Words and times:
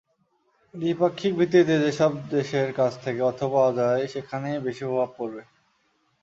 দ্বিপাক্ষিকভিত্তিতে 0.73 1.75
যেসব 1.83 2.11
দেশের 2.31 2.69
কাছ 2.73 2.91
থেকে 3.03 3.21
অর্থ 3.21 3.41
পাওয়া 3.53 3.71
যায়, 3.79 4.03
সেখানেই 4.07 4.63
বেশি 4.65 4.83
প্রভাব 4.85 5.09
পড়বে। 5.17 5.41